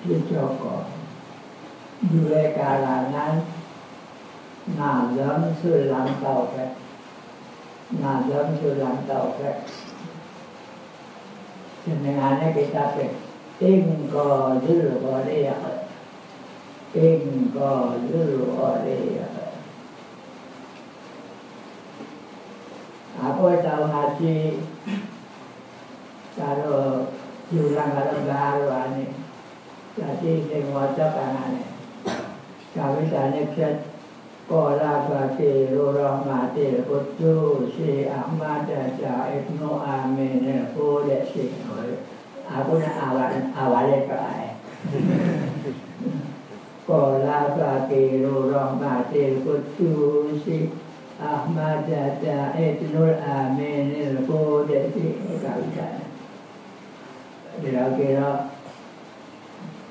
[0.06, 0.86] Di Joko.
[2.06, 3.42] Dua kalangan
[4.78, 6.78] Nazam Sulam Taufik.
[7.98, 9.66] Nazam Sulam Taufik.
[11.82, 13.18] Senengannya kita pe
[13.66, 15.62] Ingko Zul Qariq
[16.94, 17.74] Ingko
[18.14, 18.46] Zul
[23.18, 24.62] Aku tahu ngaji.
[26.38, 27.10] Kalau
[27.48, 29.08] Jurang kalau baru ini
[29.98, 31.64] Jadi sing wajah kanane.
[32.78, 33.42] Kami tanya
[34.48, 40.46] Qala Fakirur Rahmatil Qudusi Ahmad Daja Ibnu Amin
[40.78, 41.52] Qudsi
[42.48, 44.16] Aku nak awal awalnya ke
[46.86, 50.87] Qala Fakirur Rahmatil Qudusi Ahmad
[51.18, 53.90] Daja Ibnu Amin
[54.30, 55.06] Qudsi
[55.42, 56.06] Kali-kali
[57.58, 58.54] Kira-kira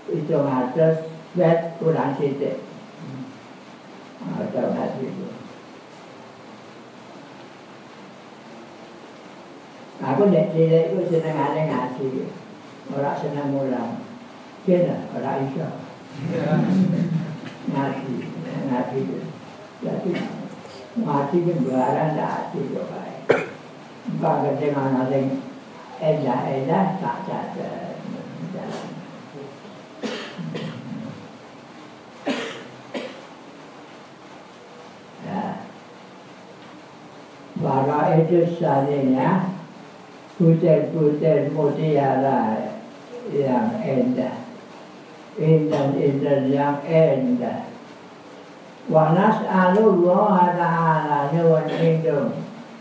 [0.06, 0.96] Itu ngatas
[1.36, 2.66] Bet kurang sidik
[4.24, 5.26] atau hati itu.
[9.96, 12.06] Aku nek cilik itu senengane ngaji.
[12.92, 14.04] Ora seneng mulang.
[14.64, 15.68] Kena ora iso.
[17.66, 18.14] Ngaji,
[18.70, 19.00] ngaji.
[19.76, 20.10] Jadi
[20.96, 23.14] ngaji kan barang ngaji yo bae.
[24.16, 25.24] Mbak gede mana sing
[26.00, 27.86] edah-edah tak jaga.
[37.66, 39.50] Para itu seandainya
[40.38, 42.70] Butir-butir mutiara
[43.32, 44.36] yang indah
[45.34, 47.75] Indah-indah yang indah
[50.54, 52.30] Ta'ala Nyuwan indung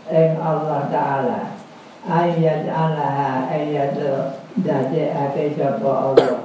[0.06, 1.40] Ing Allah ta'ala
[2.06, 3.98] Ayat alaha ayat
[4.62, 6.38] Dati ake sapa Allah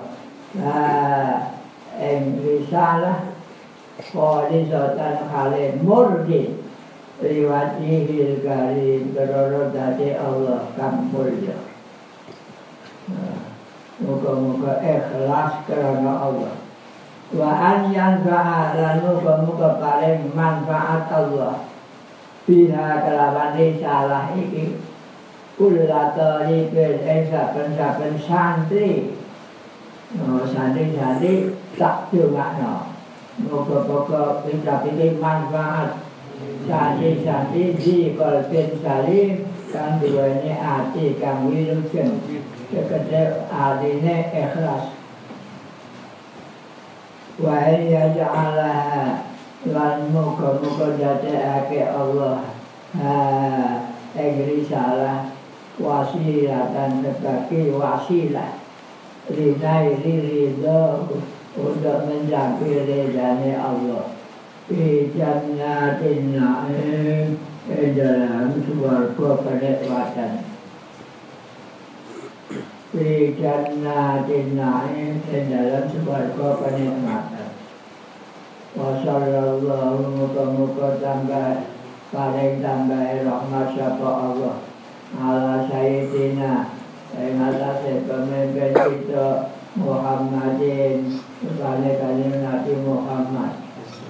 [2.01, 3.31] Ing risalah
[4.01, 6.57] Qalisatan khalid murdi
[7.21, 11.53] riwayatihil karim kerana dari Allah kang mulia.
[14.01, 16.53] Muka-muka ikhlas kerana Allah.
[17.31, 21.63] Wa an yang lan muka-muka paling manfaat Allah.
[22.43, 24.75] Biha kelawan risalah iki.
[25.55, 29.15] Kula tarifin ing saben-saben santri.
[30.51, 32.91] Santri-santri tak dungakno.
[33.39, 36.03] Muka-muka pindah-pindah manfaat
[36.67, 42.19] Sadi-sadi di kolpin salim Kang duwani hati kang wilujeng
[42.67, 45.00] Sekedar adine ikhlas
[47.41, 49.25] Wa iya ja'alaha
[49.65, 52.53] Lan muka-muka jata'ake Allah.
[52.97, 53.17] Ha
[54.13, 55.33] Egri salah
[55.81, 58.61] Wasilah dan sebagai wasilah.
[59.25, 61.09] Rinai ridho
[61.57, 64.13] Untuk mencapai ridhani Allah.
[64.69, 69.41] Fi jannatin na'im Di dalam suarga
[72.91, 77.49] penikmatan Fi jannatin na'im Di dalam suarga penikmatan.
[78.75, 81.63] Wa sallallahu muka-muka tambah
[82.11, 84.55] Paling tambah rahmat sapa Allah.
[85.15, 86.75] Ala sayyidina.
[87.15, 91.15] Yang atas pemimpin kita Muhammadin.
[91.39, 93.51] Kepada kalim Nabi Muhammad.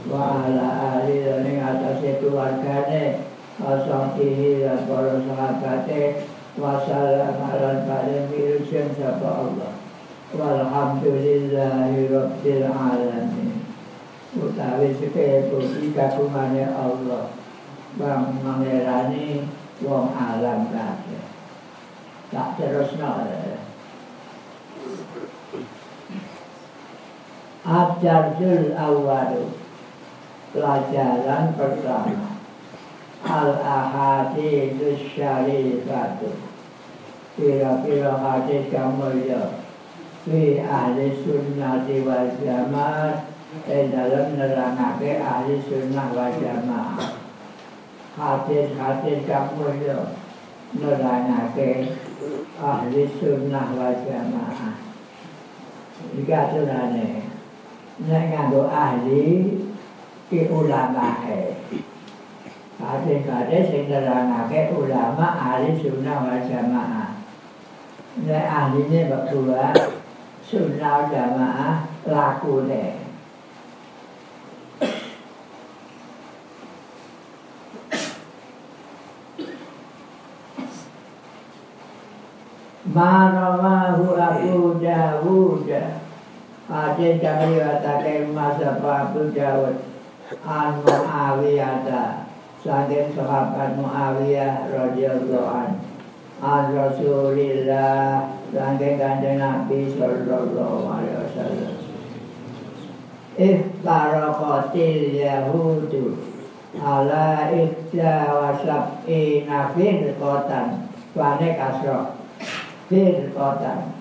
[0.09, 0.65] Wa ala
[0.97, 3.29] ahli dan ing atase keluargane.
[3.61, 9.71] Asatihi dan para sahabate wa salam ala paling wirujeng sapa Allah
[10.35, 13.63] walhamdulillahi rabbil alamin
[14.35, 17.31] utawi sekaya puji kagungane Allah
[17.95, 19.47] bang mangerani
[19.79, 21.31] wong alam kabeh
[22.31, 23.27] Tak terusno.
[27.61, 29.53] Ajarul awalu
[30.51, 32.40] Pelajaran pertama
[37.31, 39.61] Kira-kira hadis kamu ya
[40.25, 43.29] Fi ahli sunnati wal jamaah
[43.69, 46.97] Eh dalam nerangake ahli sunnah wal jamaah
[48.17, 50.17] Hadis-hadis kamu ya
[50.75, 51.93] Nerangake
[52.57, 54.75] ahli sunnah wal jamaah
[56.17, 57.25] Jika tunane
[58.01, 59.25] Nek nganggo ahli
[60.25, 61.53] Ki ulama eh
[62.81, 67.21] Hadis-hadis yang nerangake ulama ahli sunnah wal jamaah.
[68.25, 69.71] Nek ahlinya berdua
[70.43, 72.99] Sunnah jamaah laku deh
[82.91, 85.71] Marawahu Abu Dawud.
[86.67, 89.79] Hadis kami katakan masa Abu Dawud.
[90.43, 92.20] An Muawiyah
[92.61, 95.81] Saking sahabat Muawiyah radhiyallahu an
[96.45, 101.73] An Rasulillah Saking kanjeng Nabi sallallahu alaihi wasallam.
[103.33, 106.21] Iftaraqatil Yahudu
[106.77, 110.85] Ala ikja wa sab'ina firqatan
[111.17, 112.13] Wane kasroh
[112.93, 113.97] firqatan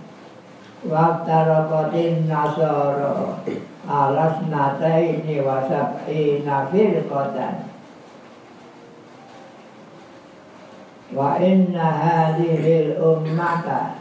[0.84, 3.40] Waftaraqatin nasara
[3.88, 7.69] Alas nataini wa sab'ina firqatan
[11.11, 14.00] Wa inna hadihil ummata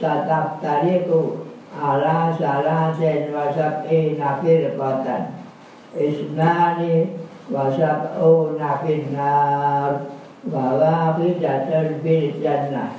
[0.00, 1.44] Sataftariku
[1.76, 5.44] ala salasin wa sab'ina firqatan.
[5.92, 7.20] Isnani
[7.52, 10.08] wa sab'una finnar
[10.48, 12.96] Wa waqidatun fil jannah.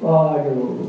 [0.00, 0.88] Qalu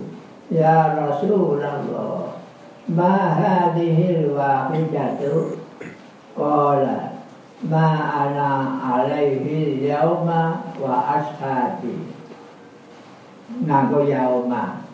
[11.18, 11.96] ashabi
[13.66, 14.86] Ngaku yauma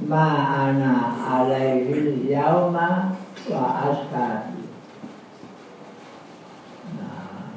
[0.00, 0.26] Ma
[0.64, 3.12] ana alaihi yauma
[3.52, 4.64] wa ashabi
[6.96, 7.52] nah,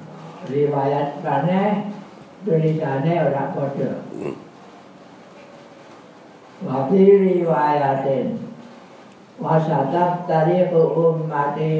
[0.52, 1.94] Riwayat mana?
[2.44, 4.04] Tulisannya orang bodoh.
[6.60, 8.36] Wafi riwayatin.
[9.39, 11.76] Wasatab tariqu ummati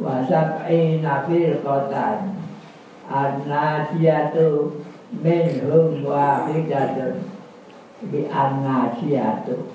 [0.00, 2.36] wasab'ina firqatan
[3.12, 4.80] An-nasiyatu
[5.20, 7.28] minhum wahidatun.
[8.08, 9.68] Bi an-nasiyatu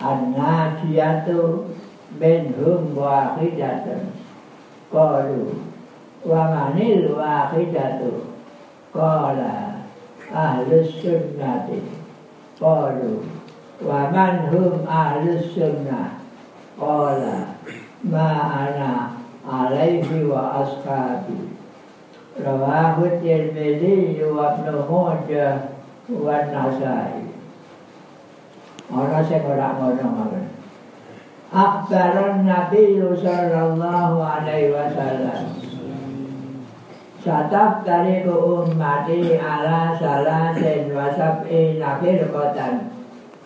[0.00, 1.68] An-nasiyatu
[2.20, 4.12] minhum wahidatun.
[4.90, 5.70] Qalu
[6.20, 8.28] Wa manil wahidatu?
[8.92, 9.88] Qala
[10.28, 11.80] Ahlus sunnati.
[12.60, 13.39] Qalu
[13.80, 16.20] Wa man hum ahlus sunnah.
[16.76, 17.56] Qala
[18.04, 18.28] Ma
[18.68, 21.52] ana alaihi wa ashabi.
[22.40, 25.76] Rawahu tirmidhi wa ibnu Majah
[26.08, 27.28] wa Nasai.
[28.90, 30.50] Orang saya korak ngono
[31.50, 35.58] Akhbaran Nabi sallallahu alaihi wasallam.
[37.20, 42.99] Satab tariku ummati ala salasin wa sab'ina firqatan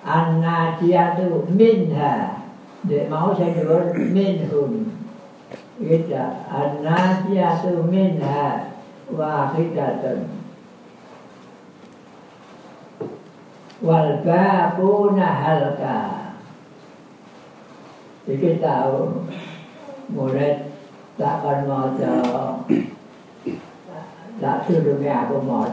[0.04, 2.44] An-najiyatu minha.
[2.84, 4.92] Dia mau saya jawab minhum.
[5.80, 6.12] Gitu
[6.52, 8.76] An-najiyatu minha.
[9.08, 10.28] Wahidatun.
[13.80, 16.00] Wal baquna halka.
[18.24, 19.28] Jadi tahu
[20.08, 20.72] Murid
[21.16, 21.92] takkan mau
[24.40, 25.64] Tak suruhnya aku mau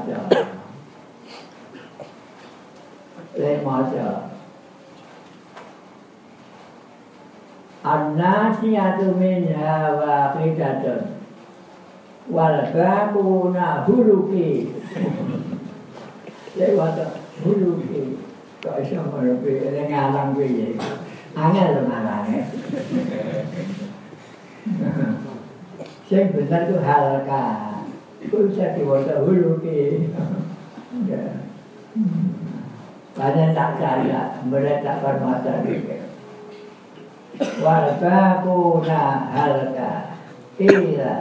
[13.12, 14.72] Baquna huluki
[16.56, 17.06] Saya kata
[17.44, 18.18] huluki
[18.62, 20.78] Kok bisa merupi Ini ngalang gue
[21.32, 22.42] Angel lho ngalangnya
[26.12, 27.46] Yang benar itu halka
[28.20, 30.12] Itu bisa diwasa huluki
[33.12, 35.52] Banyak tak saya Mereka tak bermata.
[35.68, 36.00] Juga
[37.60, 39.02] Walbaquna
[39.32, 39.92] halka
[40.60, 41.14] Ila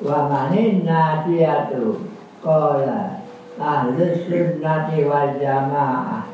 [0.00, 2.08] Wa manin nadiyatu
[2.40, 3.24] Qala
[3.60, 6.24] Ahlus sunnati wal jamaah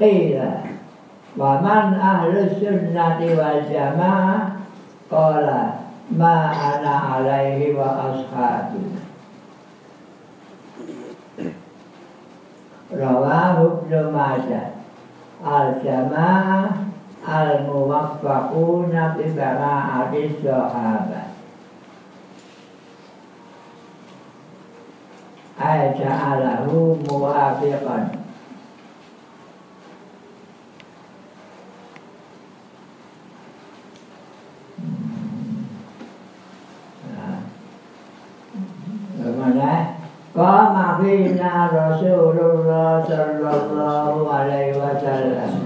[0.00, 0.50] Qila
[1.36, 4.64] Wa man ahlus sunnati wal jamaah
[5.12, 9.09] Qala ma ana alaihi wa ashabi
[12.90, 14.76] Rawahu Ibnu Majah
[15.40, 16.90] Al-Jama'ah
[17.24, 21.30] Al-Muwaffaquna bi Bara'ati Sahabat
[25.60, 28.19] Ay ja'alahu muwafiqan
[41.00, 45.64] Qama fina Rasulullah sallallahu alaihi wasallam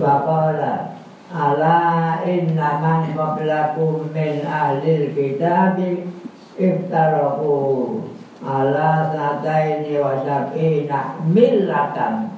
[0.00, 0.96] wa qala
[1.28, 6.08] ala inna man qablakum min ahlil kitabi
[6.56, 8.08] iftaraku
[8.40, 12.32] ala sataini wa sab'ina millatan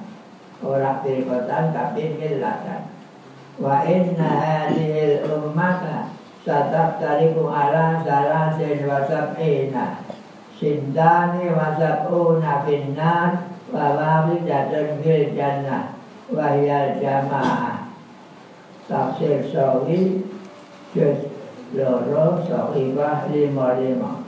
[0.59, 2.91] ora firqatan tapi millatan
[3.55, 4.29] wa inna.
[4.67, 6.11] hadhil ummata
[6.43, 10.02] sataftariku ala salasin wa sab'ina
[10.63, 15.99] sintani wa sab'una finnar wa wahidatun fil jannah.
[16.31, 17.91] Wa hiyal jamaah.
[18.87, 20.23] Tafsir sawi
[20.95, 21.27] juz
[21.75, 24.23] loro sahibah lima lima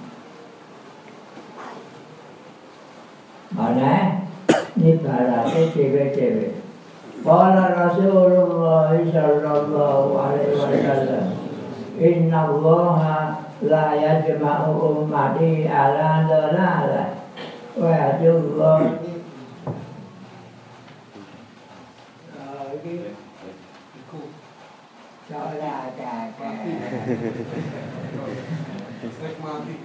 [3.56, 4.26] mana?
[4.76, 6.60] Ini baratnya cewek-cewek
[7.24, 11.26] Qala Rasulullah sallallahu alaihi wasallam
[11.96, 13.25] Inna allaha
[13.70, 14.72] la yajma'u
[15.06, 17.08] ummati ala dalalah
[17.76, 18.82] wa yadullah
[25.30, 25.58] Trời ơi,
[25.98, 26.50] trời ơi, trời
[29.10, 29.76] ơi.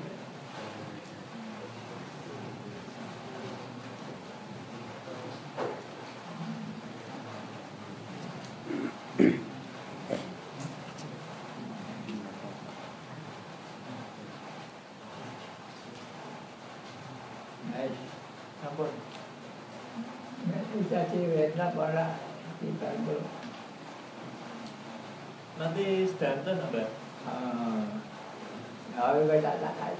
[20.89, 22.07] Cewek pala
[22.61, 23.25] kita belum
[25.61, 26.89] Nanti sedanten Mbak.
[28.97, 29.95] rồi bây giờ là cái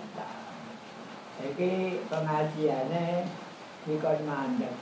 [1.41, 1.75] thì cái
[2.11, 3.25] pengajiannya
[3.87, 4.75] di kon mandek.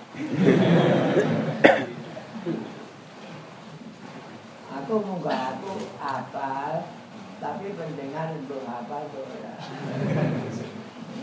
[4.78, 6.72] Aku enggak aku hafal
[7.38, 9.26] tapi pendengar belum hafal tuh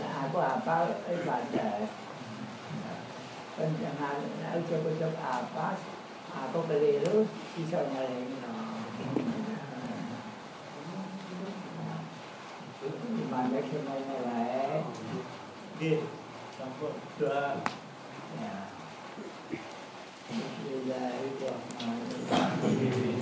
[0.00, 1.84] nah, aku hafal ibadah
[3.56, 5.80] pendengar nah, ucap-ucap apa
[6.28, 7.24] aku keliru
[7.56, 8.36] bisa nyalain
[13.26, 14.86] Mandek semuanya baik
[15.76, 16.00] Nggih.
[16.56, 17.60] Sampun doa
[18.36, 18.68] Ya.
[20.28, 22.46] Bismillahirrahmanirrahim.
[22.56, 23.15] Allahumma